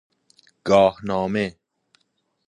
گاهنامه 0.65 1.57